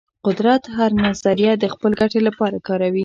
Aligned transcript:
قدرت 0.25 0.63
هره 0.75 0.97
نظریه 1.07 1.51
د 1.59 1.65
خپل 1.73 1.91
ګټې 2.01 2.19
لپاره 2.27 2.57
کاروي. 2.67 2.99